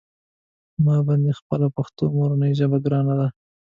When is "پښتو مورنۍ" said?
1.77-2.51